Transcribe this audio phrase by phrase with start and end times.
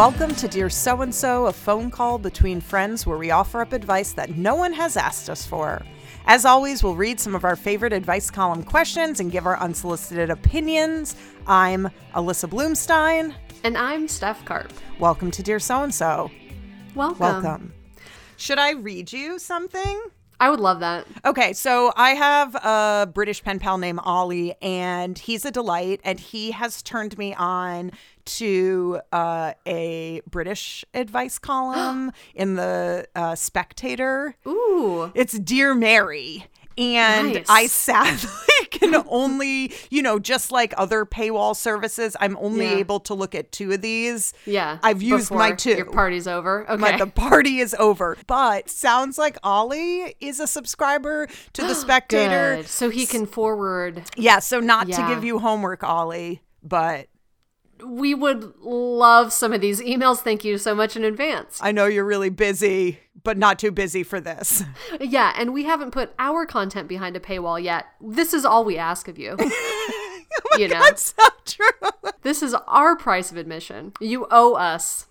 [0.00, 3.74] Welcome to Dear So and So, a phone call between friends where we offer up
[3.74, 5.84] advice that no one has asked us for.
[6.24, 10.30] As always, we'll read some of our favorite advice column questions and give our unsolicited
[10.30, 11.16] opinions.
[11.46, 13.34] I'm Alyssa Bloomstein.
[13.62, 14.72] And I'm Steph Karp.
[14.98, 16.30] Welcome to Dear So and So.
[16.94, 17.18] Welcome.
[17.18, 17.74] Welcome.
[18.38, 20.00] Should I read you something?
[20.40, 21.06] I would love that.
[21.26, 26.18] Okay, so I have a British pen pal named Ollie, and he's a delight, and
[26.18, 27.92] he has turned me on
[28.38, 34.34] to uh, a British advice column in the uh, Spectator.
[34.46, 35.10] Ooh.
[35.14, 36.46] It's Dear Mary.
[36.78, 37.46] And Nice.
[37.48, 38.30] I sadly
[38.70, 42.76] can only, you know, just like other paywall services, I'm only Yeah.
[42.76, 44.32] able to look at two of these.
[44.46, 44.78] Yeah.
[44.82, 45.72] I've used my two.
[45.76, 46.64] Your party's over.
[46.70, 46.80] Okay.
[46.80, 48.16] My, the party is over.
[48.26, 52.62] But sounds like Ollie is a subscriber to the Spectator.
[52.64, 54.04] So he can forward.
[54.16, 57.08] Yeah, so not to give you homework, Ollie, but
[57.84, 60.18] We would love some of these emails.
[60.18, 61.58] Thank you so much in advance.
[61.62, 64.64] I know you're really busy, but not too busy for this.
[65.00, 67.86] Yeah, and we haven't put our content behind a paywall yet.
[68.00, 69.36] This is all we ask of you.
[70.52, 71.90] Oh you know, That's so true.
[72.22, 73.92] this is our price of admission.
[74.00, 75.06] You owe us.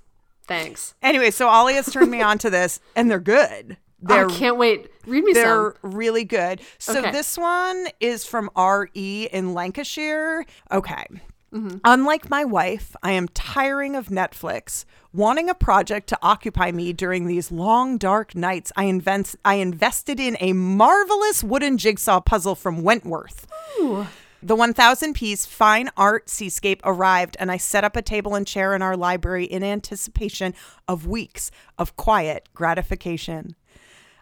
[0.48, 0.95] Thanks.
[1.04, 3.76] Anyway, so Ollie has turned me on to this, and they're good.
[4.02, 4.89] They're I can't wait.
[5.06, 5.92] Read me they're some.
[5.92, 6.61] really good.
[6.78, 7.11] So Okay.
[7.11, 10.45] this one is from RE in Lancashire.
[10.72, 11.06] Okay.
[11.53, 11.78] Mm-hmm.
[11.83, 14.86] Unlike my wife, I am tiring of Netflix.
[15.11, 20.20] Wanting a project to occupy me during these long dark nights, I invent I invested
[20.20, 23.47] in a marvelous wooden jigsaw puzzle from Wentworth.
[23.80, 24.05] Ooh.
[24.42, 28.73] The 1000 piece fine art seascape arrived, and I set up a table and chair
[28.73, 30.53] in our library in anticipation
[30.88, 33.55] of weeks of quiet gratification.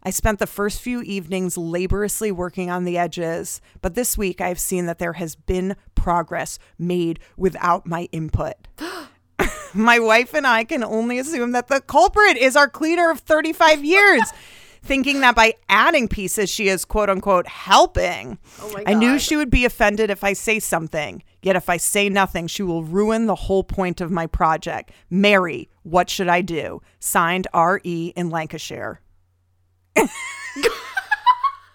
[0.04, 4.60] I spent the first few evenings laboriously working on the edges, but this week I've
[4.60, 8.56] seen that there has been progress made without my input.
[9.74, 13.84] my wife and I can only assume that the culprit is our cleaner of 35
[13.84, 14.24] years.
[14.84, 18.38] Thinking that by adding pieces, she is quote unquote helping.
[18.62, 21.24] Oh my I knew she would be offended if I say something.
[21.42, 24.92] Yet if I say nothing, she will ruin the whole point of my project.
[25.10, 26.82] Mary, what should I do?
[27.00, 28.14] Signed R.E.
[28.16, 29.02] in Lancashire.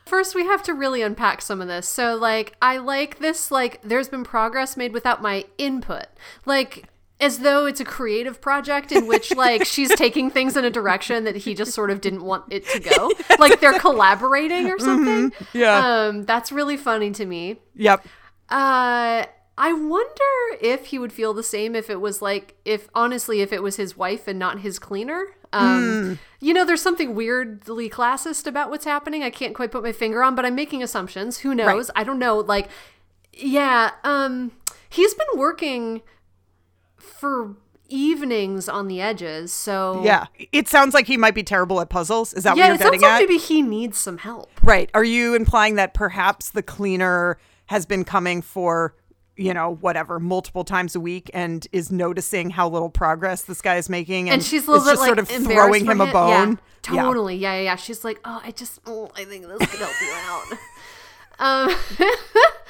[0.06, 1.88] First, we have to really unpack some of this.
[1.88, 6.06] So, like, I like this, like, there's been progress made without my input.
[6.44, 6.84] Like,
[7.18, 11.24] as though it's a creative project in which, like, she's taking things in a direction
[11.24, 13.10] that he just sort of didn't want it to go.
[13.38, 15.32] Like, they're collaborating or something.
[15.54, 15.78] Yeah.
[16.08, 17.56] Um, that's really funny to me.
[17.76, 18.04] Yep.
[18.50, 19.24] Uh,
[19.56, 23.52] I wonder if he would feel the same if it was like if honestly if
[23.52, 25.26] it was his wife and not his cleaner.
[25.52, 29.22] Um, you know, there's something weirdly classist about what's happening.
[29.22, 31.38] I can't quite put my finger on, but I'm making assumptions.
[31.38, 31.90] Who knows?
[31.94, 32.38] I don't know.
[32.38, 32.68] Like,
[33.32, 34.52] yeah, um,
[34.88, 36.02] he's been working
[36.96, 37.56] for
[37.88, 40.26] evenings on the edges, so Yeah.
[40.50, 42.32] It sounds like he might be terrible at puzzles.
[42.32, 42.70] Is that yeah.
[42.70, 43.18] what you're getting like at?
[43.20, 44.50] maybe he needs some help.
[44.62, 44.90] right.
[44.94, 48.94] Are you implying that perhaps the cleaner has been coming for,
[49.36, 53.76] you know, whatever, multiple times a week and is noticing how little progress this guy
[53.76, 54.28] is making?
[54.28, 56.58] And, and she's a little bit just like sort of throwing him a bone.
[56.90, 57.36] Yeah, totally.
[57.36, 57.54] Yeah.
[57.54, 57.76] yeah, yeah.
[57.76, 60.58] She's like, oh, I just, oh, I think this could help you out.
[61.38, 61.74] Um,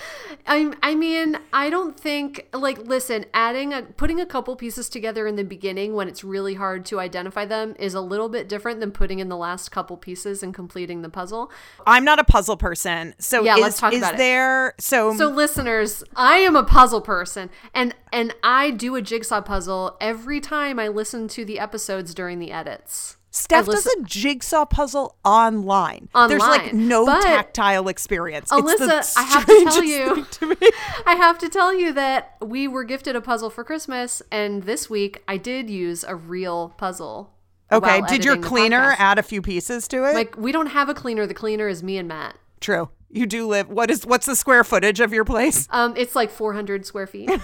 [0.46, 5.26] I, I mean, I don't think like listen, adding a putting a couple pieces together
[5.26, 8.80] in the beginning when it's really hard to identify them is a little bit different
[8.80, 11.50] than putting in the last couple pieces and completing the puzzle.
[11.86, 13.14] I'm not a puzzle person.
[13.18, 14.18] So Yeah, is, let's talk is about it.
[14.18, 19.40] there so, So listeners, I am a puzzle person and and I do a jigsaw
[19.40, 23.16] puzzle every time I listen to the episodes during the edits.
[23.34, 26.10] Steph I does a jigsaw puzzle online.
[26.14, 26.28] online.
[26.28, 28.50] There's like no but- tactile experience.
[28.52, 30.56] it's the Alyssa, I have to tell you- to.
[31.06, 34.90] I have to tell you that we were gifted a puzzle for Christmas, and this
[34.90, 37.32] week I did use a real puzzle.
[37.72, 40.14] Okay, did your cleaner add a few pieces to it?
[40.14, 41.26] Like we don't have a cleaner.
[41.26, 42.36] The cleaner is me and Matt.
[42.60, 42.90] True.
[43.08, 43.68] You do live.
[43.70, 45.66] What is what's the square footage of your place?
[45.70, 47.30] Um, it's like 400 square feet.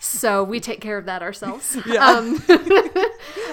[0.00, 1.76] so we take care of that ourselves.
[1.86, 2.04] Yeah.
[2.06, 2.42] Um,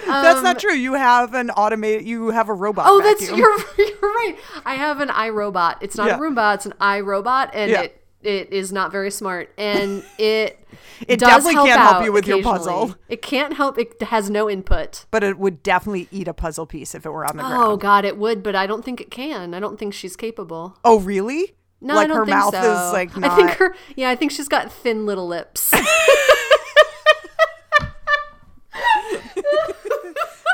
[0.06, 0.74] That's not true.
[0.74, 2.06] You have an automated.
[2.08, 2.86] You have a robot.
[2.88, 3.38] oh, that's you're
[3.78, 4.36] you're right.
[4.66, 5.78] I have an iRobot.
[5.82, 6.18] It's not Yeah.
[6.18, 6.56] a Roomba.
[6.56, 7.82] It's an iRobot, and Yeah.
[7.84, 10.60] it it is not very smart, and it
[11.08, 12.96] It definitely help can't help you with your puzzle.
[13.08, 13.78] It can't help.
[13.78, 15.06] It has no input.
[15.12, 17.64] But it would definitely eat a puzzle piece if it were on the Oh ground.
[17.74, 19.54] Oh God, it would, but I don't think it can.
[19.54, 20.78] I don't think she's capable.
[20.84, 21.54] Oh, really?
[21.82, 22.88] No, like I don't her think mouth so.
[22.88, 23.32] is like not.
[23.32, 23.76] I think her.
[23.96, 25.72] Yeah, I think she's got thin little lips.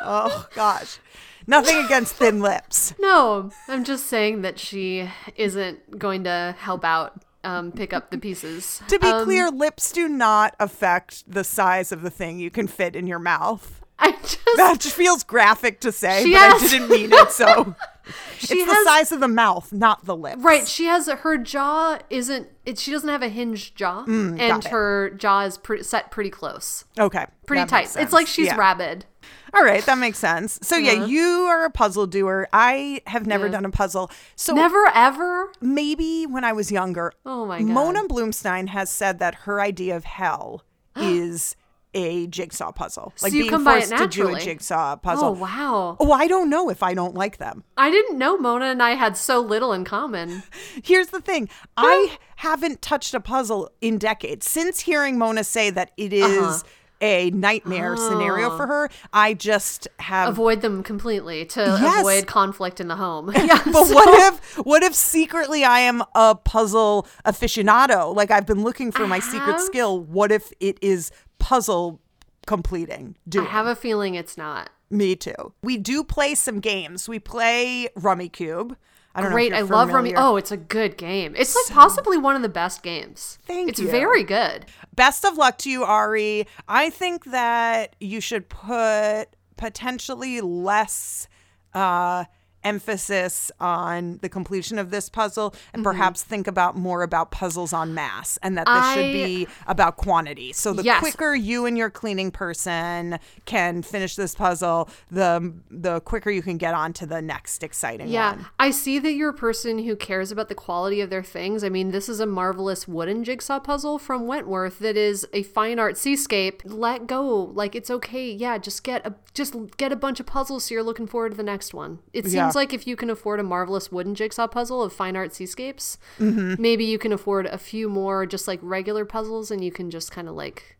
[0.03, 0.99] oh gosh,
[1.47, 2.93] nothing against thin lips.
[2.99, 8.17] no, I'm just saying that she isn't going to help out um, pick up the
[8.17, 8.81] pieces.
[8.87, 12.67] To be Um, clear, lips do not affect the size of the thing you can
[12.67, 13.80] fit in your mouth.
[14.03, 17.31] I just That just feels graphic to say, but has- I didn't mean it.
[17.31, 17.75] So
[18.39, 20.41] she it's the size of the mouth, not the lips.
[20.41, 20.67] right.
[20.67, 22.49] She has her jaw isn't.
[22.65, 24.65] It, she doesn't have a hinged jaw, and Mm, it.
[24.69, 27.25] her jaw is pre- set pretty close, Okay.
[27.45, 27.95] pretty tight.
[27.95, 28.55] It's like she's Yeah.
[28.57, 29.05] rabid.
[29.53, 30.57] All right, that makes sense.
[30.63, 31.05] So yeah, Uh-huh.
[31.05, 32.47] you are a puzzle doer.
[32.53, 33.51] I have never Yeah.
[33.51, 34.09] done a puzzle.
[34.35, 35.51] So Never ever.
[35.61, 37.67] maybe when I was younger, Oh my god.
[37.67, 40.63] Mona Bloomstein has said that her idea of hell
[40.95, 41.55] is
[41.93, 43.13] a jigsaw puzzle.
[43.21, 45.97] Like So you being come by it forced to do a jigsaw Oh wow.
[45.99, 47.63] Oh, I don't know if I don't like them.
[47.77, 50.43] I didn't know Mona and I had so little in common.
[50.83, 54.49] Here's the thing I haven't touched a puzzle in decades.
[54.49, 56.63] Since hearing Mona say that it is Uh-huh.
[57.01, 60.29] a nightmare scenario for her, I just have.
[60.29, 61.99] Avoid them completely to Yes.
[61.99, 63.31] avoid conflict in the home.
[63.35, 63.59] Yeah.
[63.65, 68.15] but so- what if what if secretly I am a puzzle aficionado?
[68.15, 69.99] Like I've been looking for my secret skill.
[69.99, 71.11] What if it is
[71.41, 71.99] puzzle
[72.45, 73.17] completing?
[73.37, 74.69] I have a feeling it's not.
[74.89, 75.53] Me too.
[75.61, 77.09] We do play some games.
[77.09, 78.75] We play Rummikub.
[79.13, 79.53] I don't Great.
[79.53, 80.13] I love Rummy.
[80.15, 81.35] Oh, it's a good game.
[81.37, 83.39] It's like possibly one of the best games.
[83.45, 83.89] Thank it's you.
[83.89, 84.65] very good.
[84.95, 86.47] Best of luck to you, Ari.
[86.67, 89.25] I think that you should put
[89.57, 91.27] potentially less
[91.73, 92.25] uh,
[92.63, 97.93] emphasis on the completion of this puzzle and perhaps think about more about puzzles on
[97.93, 98.83] mass and that this Mm-hmm.
[98.89, 100.53] I- should be about quantity.
[100.53, 100.99] So the Yes.
[100.99, 106.57] quicker you and your cleaning person can finish this puzzle, the the quicker you can
[106.57, 108.45] get on to the next exciting Yeah, one.
[108.59, 111.63] I see that you're a person who cares about the quality of their things.
[111.63, 115.79] I mean, this is a marvelous wooden jigsaw puzzle from Wentworth that is a fine
[115.79, 116.61] art seascape.
[116.65, 118.31] Let go, like it's okay.
[118.31, 121.37] Yeah, just get a just get a bunch of puzzles so you're looking forward to
[121.37, 121.99] the next one.
[122.13, 122.50] It seems Yeah.
[122.55, 126.61] Like if you can afford a marvelous wooden jigsaw puzzle of fine art seascapes, Mm-hmm.
[126.61, 130.11] maybe you can afford a few more just like regular puzzles, and you can just
[130.11, 130.77] kind of like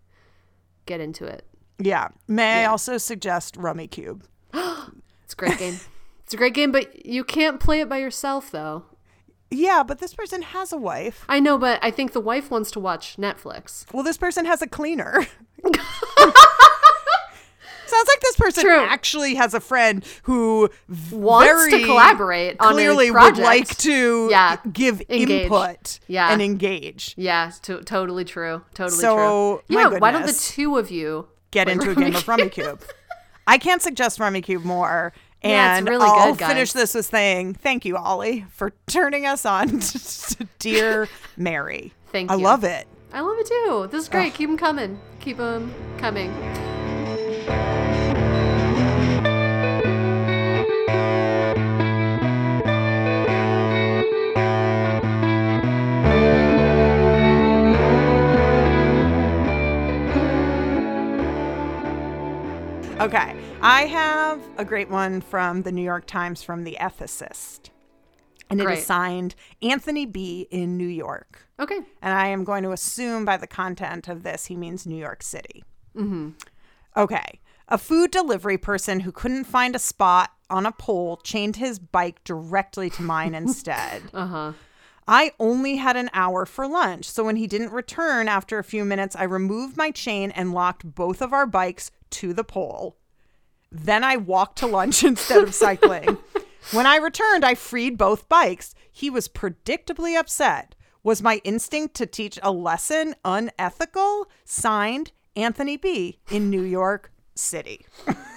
[0.85, 1.45] get into it.
[1.79, 2.09] Yeah.
[2.27, 4.21] May I also suggest Rummikub?
[5.23, 5.79] It's a great game.
[6.25, 8.83] It's a great game, but you can't play it by yourself though.
[9.50, 11.25] Yeah, but this person has a wife.
[11.27, 13.85] I know, but I think the wife wants to watch Netflix.
[13.94, 15.25] Well, this person has a cleaner.
[17.92, 18.80] Sounds like this person True.
[18.86, 20.70] actually has a friend who
[21.12, 24.58] Wants to collaborate on a clearly would like to Yeah.
[24.72, 25.30] give Engage.
[25.44, 26.32] input Yeah.
[26.32, 27.14] and engage.
[27.18, 28.62] Yeah, to- totally true.
[28.74, 29.78] Totally So, true.
[29.78, 32.80] Yeah, why don't the two of you Get into a game of Rummikub.
[33.46, 35.12] I can't suggest Rummikub more.
[35.44, 39.44] Yeah, And really I'll good, finish this with saying thank you, Ollie, for turning us
[39.44, 41.94] on to Dear Mary.
[42.12, 42.42] Thank I you.
[42.42, 42.88] I love it.
[43.12, 43.88] I love it too.
[43.92, 44.36] This is great.
[44.36, 45.00] Keep them coming.
[45.20, 46.32] Keep them coming.
[63.02, 63.36] Okay.
[63.64, 67.72] I have a great one from the New York Times from The Ethicist.
[68.48, 68.78] And it Great.
[68.78, 69.34] is signed
[69.64, 70.48] Anthony B.
[70.52, 71.48] in New York.
[71.60, 71.80] Okay.
[72.02, 75.24] And I am going to assume by the content of this, he means New York
[75.24, 75.64] City.
[75.96, 76.30] Mm-hmm.
[76.96, 77.40] Okay.
[77.70, 82.24] A food delivery person who couldn't find a spot on a pole chained his bike
[82.24, 84.03] directly to mine instead.
[84.13, 84.53] Uh huh.
[85.07, 88.85] I only had an hour for lunch, so when he didn't return after a few
[88.85, 92.97] minutes, I removed my chain and locked both of our bikes to the pole.
[93.71, 96.18] Then I walked to lunch instead of cycling.
[96.71, 98.76] when I returned, I freed both bikes.
[98.92, 100.76] He was predictably upset.
[101.04, 104.30] Was my instinct to teach a lesson unethical?
[104.45, 106.19] Signed Anthony B.
[106.30, 107.85] in New York City.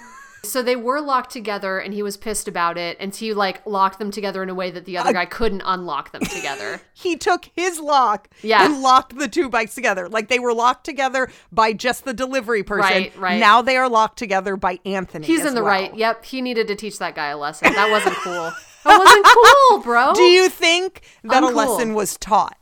[0.49, 3.99] So they were locked together, and he was pissed about it, and he like locked
[3.99, 6.81] them together in a way that the other guy couldn't unlock them together.
[6.97, 8.65] He took his lock Yeah.
[8.65, 10.07] and locked the two bikes together.
[10.07, 12.89] Like they were locked together by just the delivery person.
[12.89, 13.39] Right, right.
[13.39, 15.27] Now they are locked together by Anthony.
[15.27, 15.71] He's in the well.
[15.71, 15.95] right.
[15.95, 16.23] Yep.
[16.25, 17.73] He needed to teach that guy a lesson.
[17.73, 18.51] That wasn't cool.
[18.85, 19.25] That wasn't
[19.69, 20.13] cool, bro.
[20.13, 22.57] Do you think that a lesson was taught?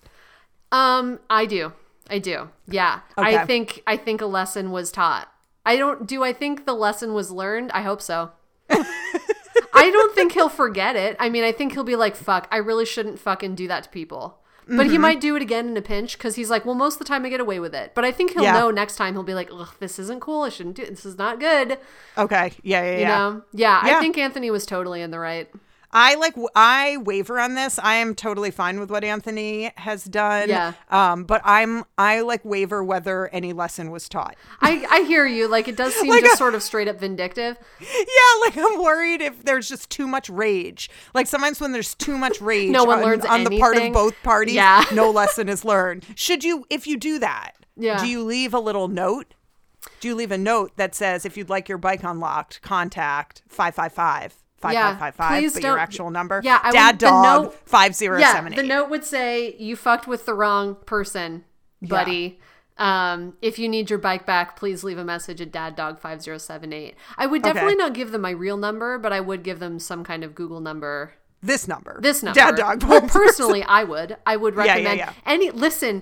[0.72, 1.74] Um, I do.
[2.10, 2.50] I do.
[2.68, 3.00] Yeah.
[3.18, 5.30] I think I think a lesson was taught.
[5.66, 7.72] I don't do I think the lesson was learned?
[7.74, 8.32] I hope so.
[9.76, 11.16] I don't think he'll forget it.
[11.20, 13.90] I mean, I think he'll be like, "Fuck, I really shouldn't fucking do that to
[13.90, 14.92] people." But Mm-hmm.
[14.92, 17.06] he might do it again in a pinch because he's like, well, most of the
[17.06, 17.92] time I get away with it.
[17.94, 18.54] But I think he'll Yeah.
[18.54, 19.14] know next time.
[19.14, 20.44] He'll be like, ugh, this isn't cool.
[20.44, 20.90] I shouldn't do it.
[20.90, 21.78] This is not good.
[22.18, 22.54] Okay.
[22.64, 23.08] Yeah, yeah, You yeah.
[23.18, 23.42] know?
[23.52, 23.98] Yeah, Yeah.
[23.98, 25.50] I think Anthony was totally in the right.
[25.94, 27.80] I like I waver on this.
[27.80, 30.50] I am totally fine with what Anthony has done.
[30.50, 30.74] Yeah.
[30.90, 34.36] Um, but I'm I like waver whether any lesson was taught.
[34.60, 35.48] I, I hear you.
[35.48, 37.58] Like, it does seem Like just a- sort of straight up vindictive.
[37.80, 40.90] Yeah, like I'm worried if there's just too much rage.
[41.14, 43.94] Like sometimes when there's too much rage No one on, learns on the part of
[43.94, 44.84] both parties, Yeah.
[44.94, 46.06] no lesson is learned.
[46.16, 48.00] Should you if you do that, Yeah.
[48.00, 49.36] do you leave a little note?
[50.00, 54.43] Do you leave a note that says if you'd like your bike unlocked, contact 555
[54.72, 56.42] Yeah, 5555, please but your actual number?
[56.44, 58.22] Yeah, I Dad would- the dog note- 5078.
[58.22, 61.44] Yeah, the note would say you fucked with the wrong person,
[61.82, 62.40] buddy.
[62.78, 66.96] Um, if you need your bike back, please leave a message at daddog5078.
[67.18, 70.04] I would definitely not give them my real number, but I would give them some
[70.04, 71.14] kind of Google number.
[71.42, 72.00] This number.
[72.02, 72.40] This number.
[72.40, 72.84] Dad dog.
[72.84, 74.18] Well, personally, I would.
[74.26, 75.14] I would recommend yeah, yeah.
[75.26, 76.02] any listen,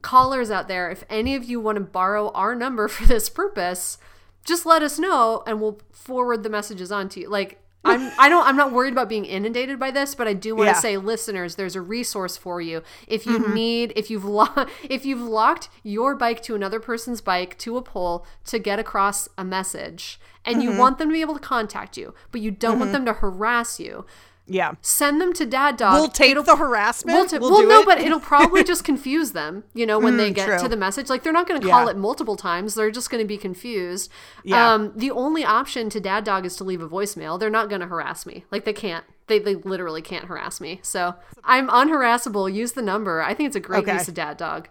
[0.00, 3.98] callers out there, if any of you want to borrow our number for this purpose,
[4.44, 7.28] just let us know and we'll forward the messages on to you.
[7.28, 10.54] Like I'm I don't I'm not worried about being inundated by this, but I do
[10.54, 10.72] want to Yeah.
[10.74, 10.80] Mm-hmm.
[10.82, 12.82] say listeners, there's a resource for you.
[13.08, 17.56] If you need if you've lo- if you've locked your bike to another person's bike
[17.60, 20.62] to a pole to get across a message and Mm-hmm.
[20.72, 23.12] you want them to be able to contact you, but you don't want them to
[23.14, 24.04] harass you,
[24.50, 24.72] yeah.
[24.82, 27.16] send them to dad dog We'll take It'll- the harassment.
[27.16, 27.86] We'll, ta- We'll well, no, it.
[27.86, 30.58] but it'll probably just confuse them, you know, when they get true.
[30.58, 31.08] to the message.
[31.08, 31.90] Like, they're not going to call Yeah.
[31.92, 32.74] it multiple times.
[32.74, 34.10] They're just going to be confused.
[34.44, 34.72] Yeah.
[34.74, 37.38] Um, the only option to Dad Dog is to leave a voicemail.
[37.40, 38.44] They're not going to harass me.
[38.50, 39.04] Like, they can't.
[39.28, 40.80] They, they literally can't harass me.
[40.82, 41.14] So
[41.44, 42.48] I'm unharassable.
[42.48, 43.22] Use the number.
[43.22, 43.94] I think it's a great Okay.
[43.94, 44.68] use of Dad Dog.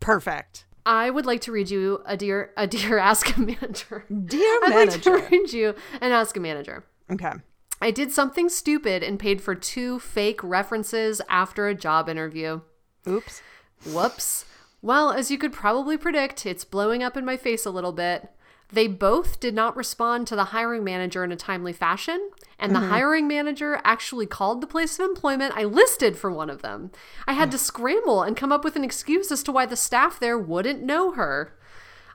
[0.00, 0.64] Perfect.
[0.86, 4.04] I would like to read you a dear a dear ask a manager.
[4.08, 4.74] Dear manager.
[4.76, 6.84] I'd like to read you an ask a manager.
[7.12, 7.32] Okay.
[7.80, 12.60] I did something stupid and paid for two fake references after a job interview.
[13.08, 13.42] Oops.
[13.86, 14.44] Whoops.
[14.82, 18.30] Well, as you could probably predict, it's blowing up in my face a little bit.
[18.72, 22.78] They both did not respond to the hiring manager in a timely fashion, and the
[22.78, 22.90] mm-hmm.
[22.90, 26.92] hiring manager actually called the place of employment I listed for one of them.
[27.26, 30.20] I had to scramble and come up with an excuse as to why the staff
[30.20, 31.56] there wouldn't know her.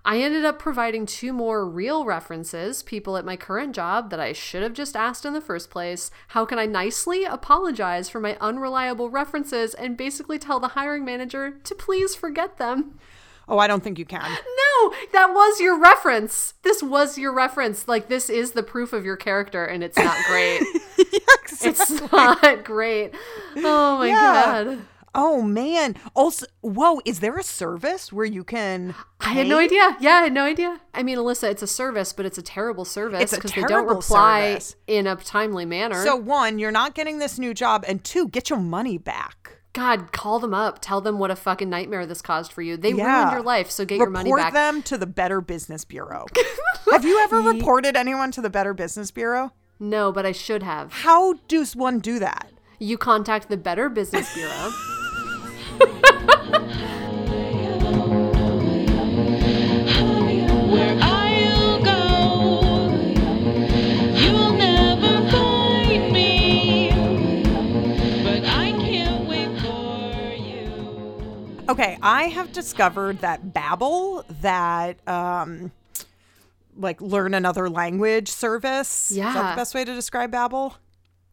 [0.07, 4.33] I ended up providing two more real references, people at my current job that I
[4.33, 6.11] should have just asked in the first place.
[6.29, 11.57] How can I nicely apologize for my unreliable references and basically tell the hiring manager
[11.63, 12.99] to please forget them?
[13.47, 14.21] Oh, I don't think you can.
[14.21, 16.53] No, that was your reference.
[16.63, 17.87] This was your reference.
[17.87, 20.61] Like, this is the proof of your character, and it's not great.
[21.61, 23.13] It's not great.
[23.57, 24.63] Oh my Yeah.
[24.65, 24.81] God.
[25.15, 25.95] Oh man.
[26.13, 29.95] Also, whoa, is there a service where you can I had no idea.
[29.99, 30.81] Yeah, I had no idea.
[30.93, 34.51] I mean, Alyssa, it's a service, but it's a terrible service because they don't reply
[34.51, 34.75] service.
[34.87, 36.03] in a timely manner.
[36.03, 39.57] So one, you're not getting this new job, and two, get your money back.
[39.73, 40.79] God, call them up.
[40.81, 42.77] Tell them what a fucking nightmare this caused for you.
[42.77, 43.17] They Yeah.
[43.19, 44.37] ruined your life, so get your money back.
[44.37, 46.25] Report them to the Better Business Bureau.
[46.91, 49.51] Have you ever reported anyone to the Better Business Bureau?
[49.79, 50.93] No, but I should have.
[50.93, 52.51] How does one do that?
[52.79, 54.71] You contact the Better Business Bureau.
[71.67, 75.71] Okay, I have discovered that Babbel, that um,
[76.77, 79.11] like learn another language service.
[79.11, 80.75] is that the best way to describe Babbel?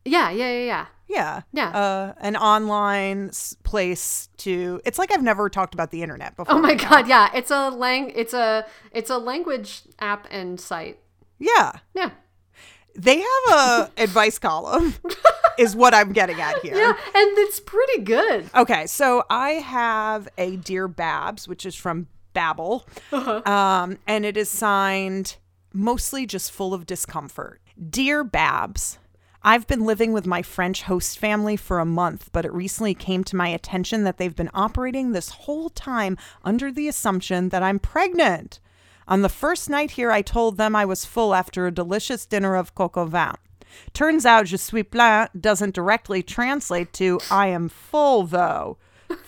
[0.04, 0.86] yeah, yeah, yeah, yeah.
[1.12, 1.68] Yeah, Yeah.
[1.68, 3.30] Uh, an online
[3.64, 4.80] place to.
[4.84, 6.54] It's like I've never talked about the internet before.
[6.54, 6.88] Oh my right now.
[6.90, 7.30] god, yeah.
[7.34, 10.98] It's a lang it's a it's a language app and site.
[11.38, 12.10] Yeah, Yeah.
[12.96, 14.94] they have a advice column.
[15.58, 16.76] is what I'm getting at here.
[16.76, 18.48] Yeah, and it's pretty good.
[18.54, 23.42] Okay, so I have a Dear Babs, which is from Babbel, Uh-huh.
[23.50, 25.36] um, and it is signed
[25.74, 27.60] mostly just full of discomfort.
[27.90, 28.98] Dear Babs,
[29.44, 33.24] I've been living with my French host family for a month, but it recently came
[33.24, 37.80] to my attention that they've been operating this whole time under the assumption that I'm
[37.80, 38.60] pregnant.
[39.08, 42.54] On the first night here, I told them I was full after a delicious dinner
[42.54, 43.32] of coq vin.
[43.92, 48.76] Turns out je suis plein doesn't directly translate to I am full, though.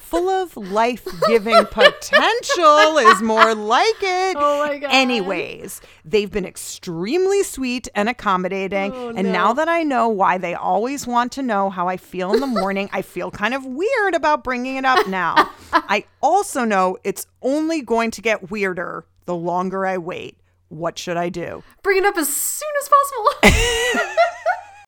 [0.04, 4.36] Full of life giving potential is more like it.
[4.38, 4.90] Oh my God.
[4.92, 8.92] Anyways, they've been extremely sweet and accommodating.
[8.94, 12.32] Oh, and now that I know why they always want to know how I feel
[12.34, 15.50] in the morning, I feel kind of weird about bringing it up now.
[15.72, 20.38] I also know it's only going to get weirder the longer I wait.
[20.68, 21.62] What should I do?
[21.82, 24.04] Bring it up as soon as possible.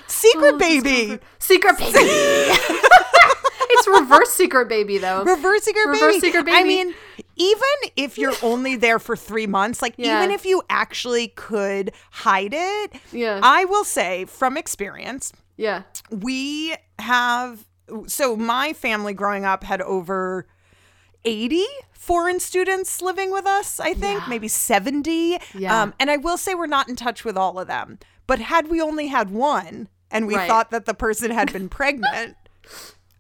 [0.09, 1.19] Secret Oh, baby.
[1.39, 2.76] Secret baby.
[3.87, 5.23] Reverse secret baby though.
[5.25, 6.27] Reverse secret Reverse baby.
[6.33, 6.95] secret I mean,
[7.37, 7.61] even
[7.97, 10.19] if you're only there for three months, like Yeah.
[10.23, 13.41] even if you actually could hide it, Yeah.
[13.43, 15.83] I will say from experience, yeah.
[16.11, 17.67] we have
[18.07, 20.47] so my family growing up had over
[21.25, 24.29] 80 foreign students living with us i think Yeah.
[24.29, 25.83] maybe 70 Yeah.
[25.83, 28.69] um, and i will say we're not in touch with all of them but had
[28.69, 30.49] we only had one and we Right.
[30.49, 32.37] thought that the person had been pregnant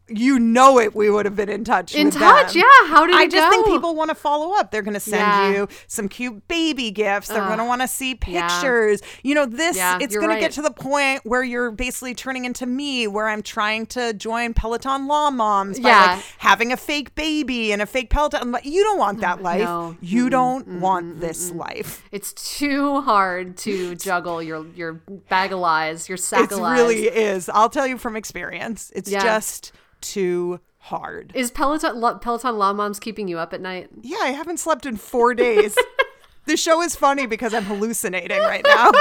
[0.08, 1.94] you know it, we would have been in touch.
[1.94, 2.62] In touch, them.
[2.62, 2.88] yeah.
[2.88, 4.70] How did I just think people want to follow up.
[4.70, 5.50] They're going to send Yeah.
[5.52, 7.28] you some cute baby gifts.
[7.28, 8.46] They're going to want to see Yeah.
[8.48, 9.02] pictures.
[9.24, 12.44] You know, this Yeah, it's going to get to the point where you're basically turning
[12.44, 16.06] into me, where I'm trying to join Peloton Law Moms by Yeah.
[16.16, 18.56] like having a fake baby and a fake Peloton.
[18.62, 19.62] You don't want that life.
[19.62, 19.96] No.
[20.00, 22.04] You don't want this life.
[22.12, 24.94] It's too hard to juggle your your
[25.28, 26.78] bag of lies, your sack It of lies.
[26.78, 27.48] really is.
[27.48, 28.92] I'll tell you from experience.
[28.94, 29.22] It's Yeah.
[29.22, 31.32] just too hard.
[31.34, 33.88] Is Peloton Lo- Peloton Law Moms keeping you up at night?
[34.02, 35.76] Yeah, I haven't slept in four days.
[36.46, 38.92] the show is funny because I'm hallucinating right now.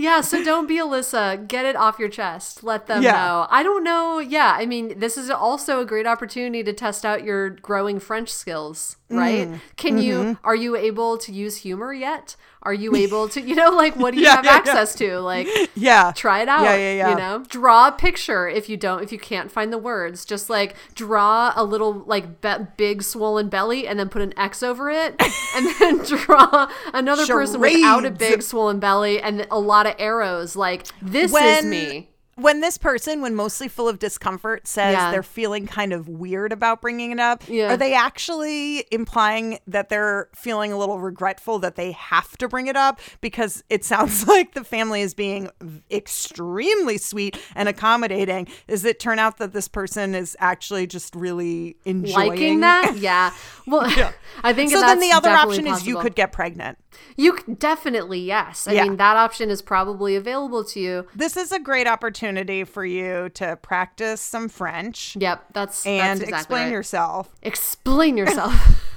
[0.00, 1.48] Yeah, so don't be Alyssa.
[1.48, 2.62] Get it off your chest.
[2.62, 3.10] Let them Yeah.
[3.14, 3.46] know.
[3.50, 4.20] I don't know.
[4.20, 8.28] Yeah, I mean, this is also a great opportunity to test out your growing French
[8.32, 9.48] skills, right?
[9.48, 9.60] Mm.
[9.76, 10.02] Can Mm-hmm.
[10.28, 12.36] you are you able to use humor yet?
[12.68, 14.58] Are you able to, you know, like what do you Yeah, have yeah, yeah.
[14.58, 15.18] access to?
[15.20, 16.12] Like Yeah.
[16.14, 16.64] try it out.
[16.64, 17.10] Yeah, yeah, yeah.
[17.10, 20.26] You know, draw a picture if you don't, if you can't find the words.
[20.26, 24.62] Just like draw a little like be- big swollen belly and then put an X
[24.62, 25.14] over it,
[25.56, 30.54] and then draw another person without a big swollen belly and a lot of arrows.
[30.54, 32.10] Like this is me.
[32.38, 35.10] When this person, when mostly full of discomfort, says Yeah.
[35.10, 37.72] they're feeling kind of weird about bringing it up, Yeah.
[37.72, 42.68] are they actually implying that they're feeling a little regretful that they have to bring
[42.68, 43.00] it up?
[43.20, 45.50] Because it sounds like the family is being
[45.90, 48.46] extremely sweet and accommodating.
[48.68, 53.32] Does it turn out that this person is actually just really enjoying Liking that, yeah.
[53.66, 53.82] Well,
[54.44, 56.78] I think So then the other option is you could get pregnant.
[57.16, 58.66] You definitely yes.
[58.66, 58.84] I Yeah.
[58.84, 61.06] mean that option is probably available to you.
[61.14, 66.20] This is a great opportunity for you to practice some French Yep, that's and that's
[66.20, 66.72] exactly explain right.
[66.72, 67.34] yourself.
[67.42, 68.94] explain yourself.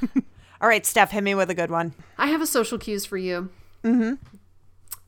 [0.61, 1.93] All right, Steph, hit me with a good one.
[2.17, 3.49] I have a social cues for you.
[3.83, 4.13] Mm-hmm.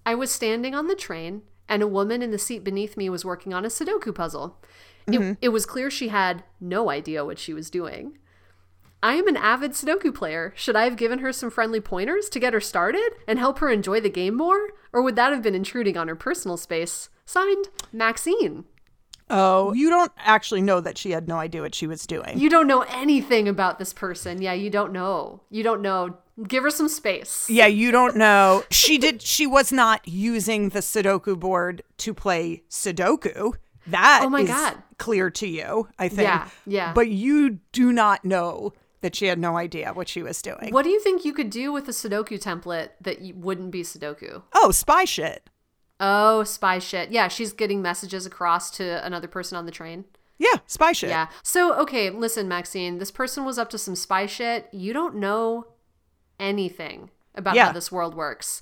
[0.06, 3.24] I was standing on the train, and a woman in the seat beneath me was
[3.24, 4.58] working on a Sudoku puzzle.
[5.06, 8.18] It, it was clear she had no idea what she was doing.
[9.04, 10.54] I am an avid Sudoku player.
[10.56, 13.70] Should I have given her some friendly pointers to get her started and help her
[13.70, 14.70] enjoy the game more?
[14.94, 17.10] Or would that have been intruding on her personal space?
[17.26, 18.64] Signed, Maxine.
[19.30, 22.38] Oh, you don't actually know that she had no idea what she was doing.
[22.38, 24.42] You don't know anything about this person.
[24.42, 25.42] Yeah, you don't know.
[25.50, 26.18] You don't know.
[26.48, 27.48] Give her some space.
[27.50, 28.64] yeah, you don't know.
[28.72, 33.54] She did she was not using the Sudoku board to play Sudoku.
[33.88, 34.82] That Oh my is God.
[34.98, 36.22] clear to you, I think.
[36.28, 36.94] Yeah, yeah.
[36.94, 38.72] But you do not know
[39.04, 40.70] that she had no idea what she was doing.
[40.72, 43.84] What do you think you could do with a Sudoku template that you wouldn't be
[43.84, 44.42] Sudoku?
[44.54, 45.48] Oh, spy shit.
[46.00, 47.12] Oh, spy shit.
[47.12, 50.06] Yeah, she's getting messages across to another person on the train.
[50.40, 51.10] Yeah, spy shit.
[51.10, 51.28] Yeah.
[51.44, 54.68] So, okay, listen, Maxine, this person was up to some spy shit.
[54.74, 55.68] You don't know
[56.40, 57.68] anything about Yeah.
[57.68, 58.62] how this world works.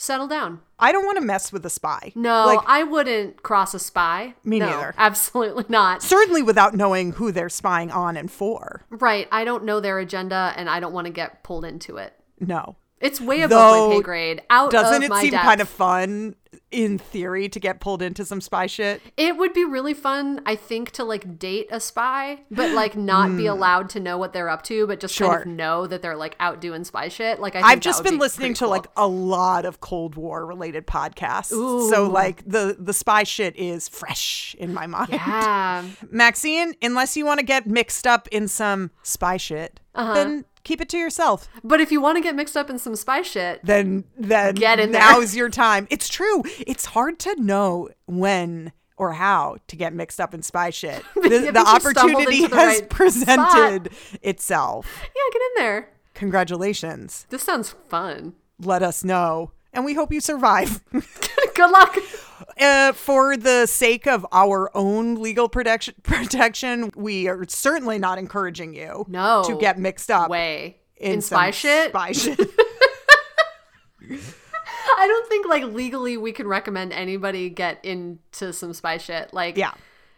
[0.00, 0.60] Settle down.
[0.78, 2.12] I don't want to mess with a spy.
[2.14, 4.34] No, Like, I wouldn't cross a spy.
[4.42, 4.94] Me No, neither.
[4.96, 6.02] Absolutely not.
[6.02, 8.80] certainly without knowing who they're spying on and for.
[8.88, 9.28] Right.
[9.30, 12.14] I don't know their agenda and I don't want to get pulled into it.
[12.40, 12.76] No.
[13.00, 14.42] It's way above Though, my pay grade.
[14.50, 15.44] Out Doesn't it seem depth.
[15.44, 16.36] kind of fun
[16.70, 19.00] in theory to get pulled into some spy shit?
[19.16, 23.36] It would be really fun, I think, to like date a spy, but like not
[23.36, 25.40] be allowed to know what they're up to, but just kind Hmm.
[25.40, 27.40] Of know that they're like out doing spy shit.
[27.40, 28.70] Like I think I've just been be listening to cool.
[28.70, 31.48] like a lot of Cold War related podcasts.
[31.90, 35.08] So like the the spy shit is fresh in my mind.
[35.10, 35.84] yeah.
[36.10, 40.14] Maxine, unless you want to get mixed up in some spy shit, Uh-huh.
[40.14, 41.48] then keep it to yourself.
[41.64, 44.78] But if you want to get mixed up in some spy shit, Then then Get
[44.80, 45.00] in there.
[45.00, 45.86] now's your time.
[45.90, 46.42] It's true.
[46.66, 51.02] It's hard to know when or how to get mixed up in spy shit.
[51.14, 53.90] The, the opportunity the has right presented
[54.22, 54.86] itself.
[55.02, 55.88] yeah, get in there.
[56.14, 57.26] Congratulations.
[57.30, 58.34] This sounds fun.
[58.62, 59.52] Let us know.
[59.72, 60.82] And we hope you survive.
[61.54, 61.96] Good luck.
[62.60, 68.74] uh, for the sake of our own legal protection, protection, we are certainly not encouraging
[68.74, 70.78] you No to get mixed up Way.
[70.96, 71.90] in, In, spy shit?
[71.90, 72.40] Spy shit.
[74.96, 79.32] I don't think like legally we can recommend anybody get into some spy shit.
[79.32, 79.72] Like yeah.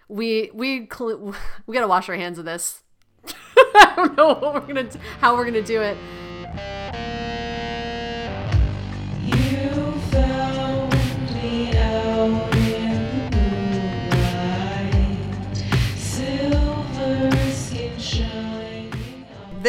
[0.08, 1.34] we we cl-
[1.66, 2.82] we gotta wash our hands of this.
[3.26, 4.88] I don't know what we're gonna
[5.20, 5.96] how we're gonna do it.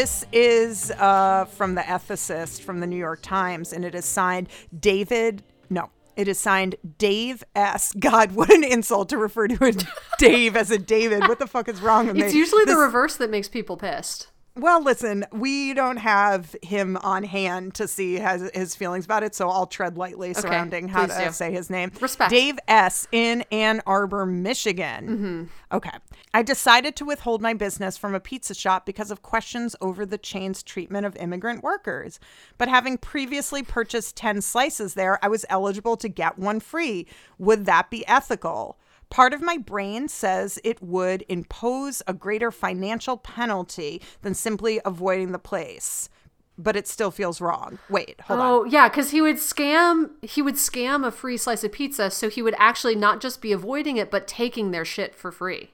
[0.03, 4.49] This is uh, from the ethicist from the New York Times, and it is signed
[4.77, 5.43] David.
[5.69, 7.93] No, it is signed Dave S.
[7.97, 9.71] God, what an insult to refer to a
[10.19, 11.21] Dave as a David.
[11.29, 12.23] What the fuck is wrong with me?
[12.23, 14.27] It's usually the reverse that makes people pissed.
[14.57, 19.33] Well, listen, we don't have him on hand to see his, his feelings about it,
[19.33, 21.31] so I'll tread lightly surrounding how to do.
[21.31, 21.93] say his name.
[22.01, 22.29] Respect.
[22.29, 23.07] Dave S.
[23.13, 25.07] in Ann Arbor, Michigan.
[25.07, 25.75] Mm-hmm.
[25.77, 25.97] Okay.
[26.35, 30.17] I decided to withhold my business from a pizza shop because of questions over the
[30.17, 32.19] chain's treatment of immigrant workers.
[32.57, 37.05] But having previously purchased 10 slices there, I was eligible to get one free.
[37.37, 38.79] Would that be ethical?
[39.11, 45.33] Part of my brain says it would impose a greater financial penalty than simply avoiding
[45.33, 46.09] the place,
[46.57, 47.77] but it still feels wrong.
[47.91, 48.45] Wait, hold on.
[48.47, 52.27] Oh yeah, because he would scam he would scam a free slice of pizza, so
[52.27, 55.72] he would actually not just be avoiding it, but taking their shit for free.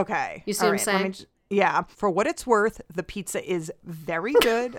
[0.00, 0.42] Okay.
[0.46, 1.12] You see All what I'm right, saying?
[1.12, 1.82] j- yeah.
[1.88, 4.78] For what it's worth, the pizza is very good.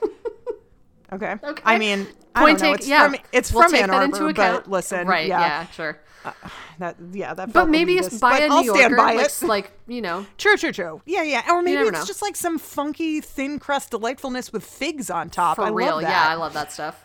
[1.13, 1.35] okay.
[1.43, 1.61] Okay.
[1.65, 2.73] I mean, I Point don't know.
[2.73, 3.05] take, It's yeah.
[3.09, 4.63] from it's we'll from take Ann that Arbor, into account.
[4.65, 5.27] but listen, right?
[5.27, 5.99] yeah, Yeah, sure.
[6.25, 6.31] Uh,
[6.79, 7.53] that yeah, that.
[7.53, 9.43] But maybe it's by a New I'll Yorker, stand by like, it.
[9.43, 10.25] like you know.
[10.37, 11.01] True, true, true.
[11.05, 11.43] Yeah, yeah.
[11.49, 12.05] Or maybe it's know.
[12.05, 15.55] just like some funky thin crust delightfulness with figs on top.
[15.55, 16.09] For I real, love that.
[16.09, 17.03] yeah, I love that stuff.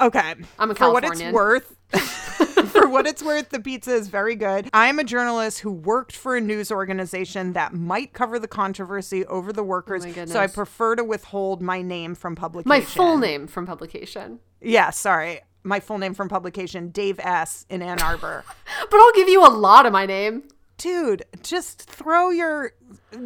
[0.00, 0.34] Okay.
[0.58, 1.76] I'm a For what it's worth,
[2.70, 4.68] for what it's worth, the pizza is very good.
[4.72, 9.52] I'm a journalist who worked for a news organization that might cover the controversy over
[9.52, 12.68] the workers, Oh so I prefer to withhold my name from publication.
[12.68, 14.40] My full name from publication.
[14.60, 15.40] Yeah, sorry.
[15.62, 17.64] My full name from publication, Dave S.
[17.70, 18.44] in Ann Arbor.
[18.90, 20.44] But I'll give you a lot of my name.
[20.76, 22.72] Dude, just throw your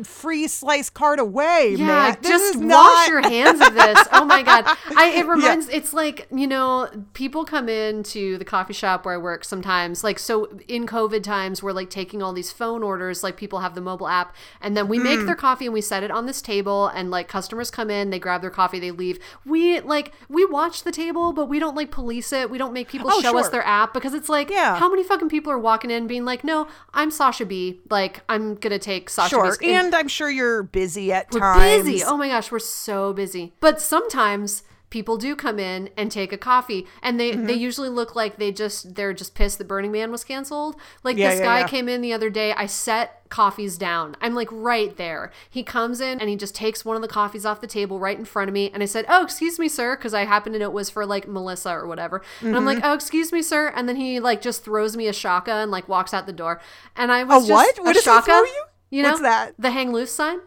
[0.04, 2.14] free slice card away, Yeah.
[2.20, 4.06] This just wash not- your hands of this.
[4.12, 4.64] Oh my god.
[4.96, 9.18] I it reminds it's like, you know, people come into the coffee shop where I
[9.18, 10.04] work sometimes.
[10.04, 13.74] Like so in COVID times we're like taking all these phone orders, like people have
[13.74, 15.26] the mobile app and then we make mm.
[15.26, 18.18] their coffee and we set it on this table and like customers come in, they
[18.18, 19.18] grab their coffee, they leave.
[19.44, 22.50] We like we watch the table, but we don't like police it.
[22.50, 24.76] We don't make people Oh, show us their app because it's like Yeah.
[24.76, 27.80] how many fucking people are walking in being like, "No, I'm Sasha B.
[27.90, 31.84] Like I'm to take Sasha Sure, B's and I'm sure you're busy at we're times.
[31.84, 32.04] busy.
[32.04, 33.52] Oh my gosh, we're so busy.
[33.60, 37.46] But sometimes people do come in and take a coffee and they Mm-hmm.
[37.46, 40.76] they usually look like they just they're just pissed that Burning Man was canceled.
[41.02, 41.66] Like Yeah, this yeah, guy yeah.
[41.68, 44.16] came in the other day, I set coffees down.
[44.22, 45.30] I'm like right there.
[45.50, 48.18] He comes in and he just takes one of the coffees off the table right
[48.18, 50.58] in front of me and I said, "Oh, excuse me, sir," because I happen to
[50.58, 52.22] know it was for like Melissa or whatever.
[52.40, 52.66] And I'm Mm-hmm.
[52.66, 55.70] like, "Oh, excuse me, sir." And then he like just throws me a shaka and
[55.70, 56.60] like walks out the door.
[56.96, 57.78] And I was A just what?
[57.78, 58.30] a What he shaka.
[58.46, 58.62] you?
[58.90, 59.52] You know What's that?
[59.58, 60.38] The hang loose sign.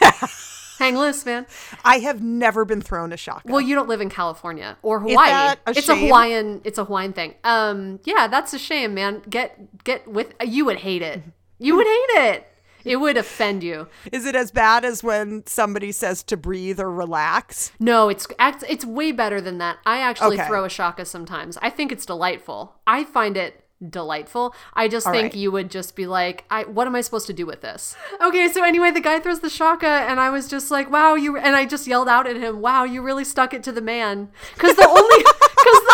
[0.78, 1.46] hang loose, man.
[1.84, 3.52] I have never been thrown a shotgun.
[3.52, 5.28] Well, you don't live in California or Hawaii.
[5.30, 5.96] that a it's a?
[5.96, 6.60] Hawaiian.
[6.64, 7.34] It's a Hawaiian thing.
[7.44, 9.22] Um, yeah, that's a shame, man.
[9.28, 10.34] Get get with.
[10.44, 11.22] You would hate it.
[11.58, 12.46] You would hate it.
[12.84, 13.88] It would offend you.
[14.12, 17.72] Is it as bad as when somebody says to breathe or relax?
[17.80, 19.78] No, it's it's way better than that.
[19.86, 20.46] I actually Okay.
[20.46, 21.56] throw a shaka sometimes.
[21.62, 22.74] I think it's delightful.
[22.86, 24.54] I find it delightful.
[24.74, 25.36] I just think right.
[25.36, 27.96] you would just be like, I what am I supposed to do with this?
[28.22, 31.36] Okay, so anyway, the guy throws the shaka and I was just like, "Wow, you"
[31.36, 34.30] and I just yelled out at him, "Wow, you really stuck it to the man."
[34.58, 35.24] Cuz the only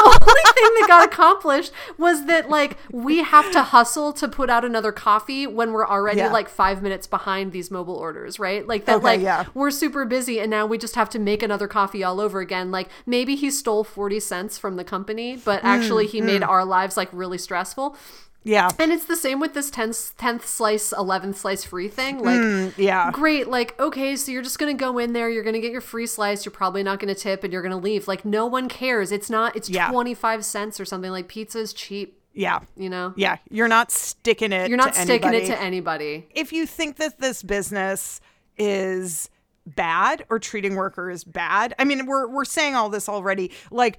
[0.02, 4.50] the only thing that got accomplished was that like we have to hustle to put
[4.50, 6.32] out another coffee when we're already Yeah.
[6.32, 8.66] like 5 minutes behind these mobile orders, right?
[8.66, 9.44] Like that Okay, like yeah.
[9.54, 12.70] we're super busy and now we just have to make another coffee all over again.
[12.70, 16.48] Like maybe he stole 40 cents from the company, but mm, actually he made mm.
[16.48, 17.96] our lives like really stressful.
[18.42, 18.70] Yeah.
[18.78, 22.20] And it's the same with this 10th, 10th slice, 11th slice free thing.
[22.20, 23.10] Like, Mm, yeah.
[23.12, 23.48] great.
[23.48, 25.82] Like, okay, so you're just going to go in there, you're going to get your
[25.82, 28.08] free slice, you're probably not going to tip, and you're going to leave.
[28.08, 29.12] Like, no one cares.
[29.12, 29.90] It's not, it's Yeah.
[29.90, 31.10] 25 cents or something.
[31.10, 32.60] Like, pizza is cheap, Yeah.
[32.76, 33.12] you know?
[33.14, 33.36] Yeah.
[33.50, 35.44] You're not sticking it You're not to sticking anybody.
[35.52, 36.28] it to anybody.
[36.34, 38.20] if you think that this business
[38.56, 39.28] is
[39.66, 43.52] bad or treating workers bad, I mean, we're we're saying all this already.
[43.70, 43.98] Like,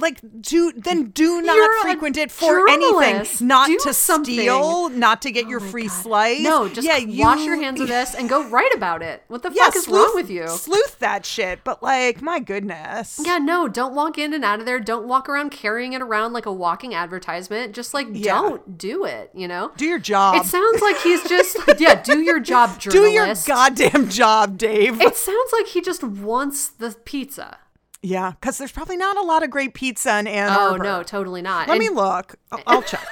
[0.00, 4.48] like do then do not You're frequent it for anything, not Do to something.
[4.48, 6.40] Oh steal, not to get oh your free slice.
[6.42, 9.22] No, just yeah, wash your hands of this and go write about it.
[9.28, 10.48] What the Yeah, fuck is sleuth, wrong with you?
[10.48, 13.20] Sleuth that shit, but like, my goodness.
[13.24, 14.80] Yeah, no, don't walk in and out of there.
[14.80, 17.74] Don't walk around carrying it around like a walking advertisement.
[17.74, 18.34] Just like Yeah.
[18.40, 19.72] don't do it, you know?
[19.76, 20.36] Do your job.
[20.36, 22.90] It sounds like he's just yeah, do your job, journalist.
[22.92, 25.00] do your goddamn job, Dave.
[25.00, 27.58] It sounds like he just wants the pizza.
[28.02, 30.74] Yeah, because there's probably not a lot of great pizza in Ann Arbor.
[30.84, 31.68] Oh no, totally not.
[31.68, 32.36] Let And- me look.
[32.52, 33.06] I'll, I'll check.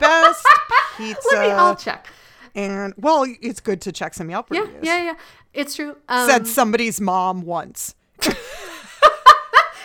[0.00, 0.46] Best
[0.96, 1.20] pizza.
[1.32, 2.06] let me I'll check.
[2.54, 4.80] And well, it's good to check some Yelp Yeah, reviews.
[4.82, 5.04] yeah, yeah.
[5.04, 5.14] yeah.
[5.52, 5.96] It's true.
[6.08, 7.94] Um, Said somebody's mom once.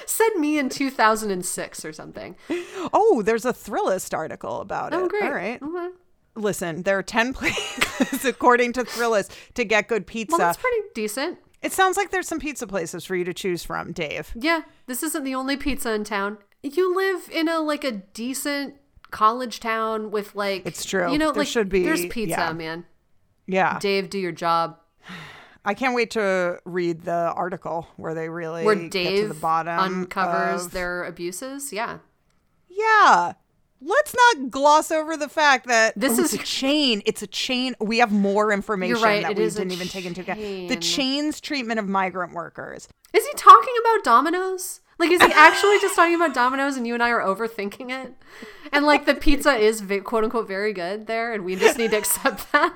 [0.06, 2.36] said me in 2006 or something.
[2.94, 5.10] Oh, there's a Thrillist article about Oh, it.
[5.10, 5.24] great.
[5.24, 5.62] All right.
[5.62, 5.90] Okay.
[6.36, 10.32] Listen, there are 10 places, according to Thrillist, to get good pizza.
[10.38, 11.38] Well, that's pretty decent.
[11.62, 14.32] It sounds like there's some pizza places for you to choose from, Dave.
[14.36, 16.38] Yeah, this isn't the only pizza in town.
[16.64, 18.76] You live in a like a decent
[19.12, 21.12] college town with like It's true.
[21.12, 22.54] You know, There like should be- there's pizza, yeah.
[22.54, 22.86] man.
[23.48, 23.80] Yeah.
[23.80, 24.78] Dave, do your job.
[25.66, 29.34] I can't wait to read the article where they really Where get to Dave the
[29.34, 31.74] bottom uncovers of- their abuses.
[31.74, 31.98] Yeah.
[32.70, 33.34] Yeah.
[33.82, 37.02] Let's not gloss over the fact that This oh, is- a chain.
[37.06, 37.76] It's a chain.
[37.80, 40.40] We have more information right, that we didn't even take into account.
[40.40, 42.88] The chain's treatment of migrant workers.
[43.14, 44.82] Is he talking about Domino's?
[45.00, 48.14] Like, is he actually just talking about Domino's and you and I are overthinking it?
[48.74, 51.92] And, like, the pizza is ve- quote unquote very good there and we just need
[51.92, 52.74] to accept that?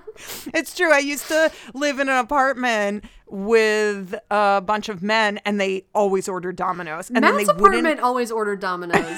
[0.54, 0.94] It's true.
[0.94, 6.30] I used to live in an apartment with a bunch of men, and they always
[6.30, 8.00] ordered Domino's, and then they apartment wouldn't.
[8.00, 9.18] always ordered Domino's.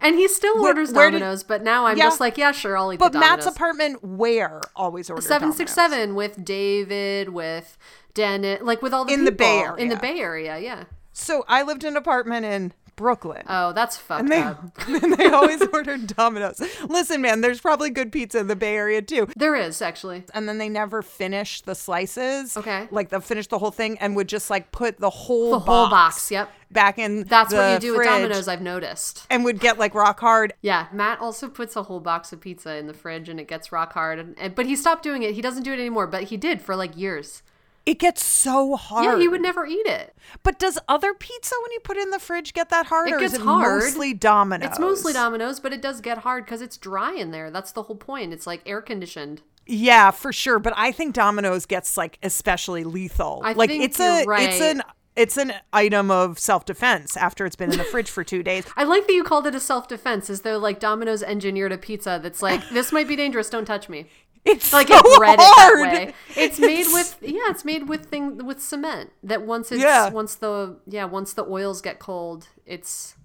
[0.00, 2.04] And he still Where- orders where did- Domino's, but now I'm Yeah.
[2.04, 3.30] just like, yeah, sure, I'll eat But the Domino's.
[3.30, 7.76] But Matt's apartment where always ordered Seven six seven with David, with
[8.14, 9.74] Dennis, like with all the In the Bay Area.
[9.76, 10.58] in the Bay Area.
[10.58, 10.84] Yeah.
[11.12, 13.42] So I lived in an apartment in Brooklyn.
[13.48, 14.62] Oh, that's fucked and they, up.
[14.86, 16.60] and they always ordered Domino's.
[16.86, 19.26] Listen, man, there's probably good pizza in the Bay Area too.
[19.34, 20.24] There is actually.
[20.34, 22.58] And then they never finish the slices.
[22.58, 22.88] Okay.
[22.90, 25.88] Like they'll finish the whole thing and would just like put the whole The whole
[25.88, 26.30] box.
[26.30, 26.50] Yep.
[26.70, 28.48] back in That's what you do with Domino's.
[28.48, 29.26] I've noticed.
[29.30, 30.52] And would get like rock hard.
[30.60, 33.72] Yeah, Matt also puts a whole box of pizza in the fridge and it gets
[33.72, 34.18] rock hard.
[34.18, 35.34] And, and but he stopped doing it.
[35.34, 36.06] He doesn't do it anymore.
[36.06, 37.42] But he did for like years.
[37.90, 39.04] It gets so hard.
[39.04, 40.14] Yeah, he would never eat it.
[40.44, 43.08] But does other pizza when you put it in the fridge get that hard?
[43.08, 43.82] It or gets is it hard.
[43.82, 44.68] mostly Domino's?
[44.68, 47.50] It's mostly Domino's, but it does get hard because it's dry in there.
[47.50, 48.32] That's the whole point.
[48.32, 49.42] It's like air conditioned.
[49.66, 50.60] Yeah, for sure.
[50.60, 53.42] But I think Domino's gets like especially lethal.
[53.44, 54.82] I like think it's you're a it's an
[55.16, 58.64] it's an item of self defense after it's been in the fridge for two days.
[58.76, 61.78] I like that you called it a self defense, as though like Domino's engineered a
[61.78, 63.50] pizza that's like this might be dangerous.
[63.50, 64.06] Don't touch me.
[64.44, 65.80] It's Like so bred hard.
[65.80, 66.14] it that way.
[66.36, 69.10] It's made with yeah, it's made with thing with cement.
[69.22, 70.08] That once it's Yeah.
[70.10, 73.16] once the yeah once the oils get cold, it's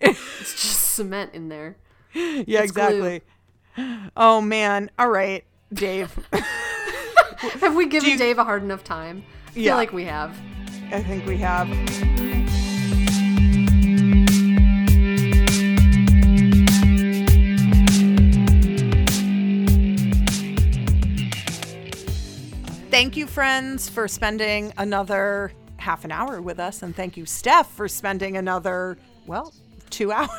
[0.00, 1.76] it's just cement in there.
[2.14, 3.04] Yeah, It's glue.
[3.04, 3.22] exactly.
[4.16, 4.90] Oh man.
[4.98, 6.12] All right, Dave.
[7.60, 9.24] Have we given you- Dave a hard enough time?
[9.46, 9.74] I feel Yeah.
[9.76, 10.36] like we have.
[10.90, 11.68] I think we have.
[22.94, 26.80] Thank you, friends, for spending another half an hour with us.
[26.80, 29.52] And thank you, Steph, for spending another, well,
[29.90, 30.30] two hours.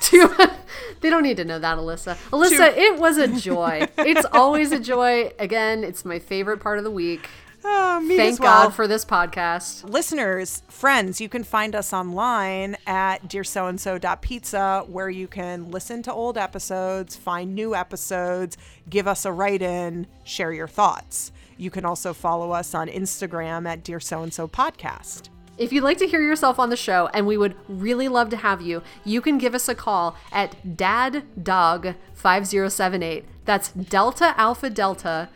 [0.00, 0.32] Two-
[1.00, 2.14] they don't need to know that, Alyssa.
[2.30, 3.88] Alyssa, it was a joy.
[3.98, 5.32] it's always a joy.
[5.40, 7.28] Again, it's my favorite part of the week.
[7.64, 8.64] Oh, me Thank as well.
[8.66, 9.82] God for this podcast.
[9.90, 16.38] listeners, friends, you can find us online at dearsoandso.pizza where you can listen to old
[16.38, 18.56] episodes, find new episodes,
[18.88, 21.32] give us a write in, share your thoughts.
[21.56, 25.28] You can also follow us on Instagram at Dear So and So Podcast.
[25.56, 28.36] If you'd like to hear yourself on the show, and we would really love to
[28.36, 33.24] have you, you can give us a call at Dad Dog 5078.
[33.44, 35.28] That's Delta Alpha Delta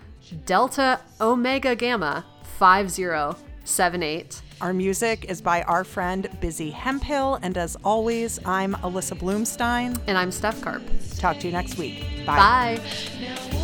[0.45, 4.43] Delta Omega Gamma 5078.
[4.61, 7.39] Our music is by our friend Busy Hemphill.
[7.43, 9.99] And as always, I'm Alyssa Bloomstein.
[10.09, 10.83] And I'm Steph Carp.
[11.17, 12.05] Talk to you next week.
[12.27, 12.81] Bye.
[12.83, 13.58] Bye.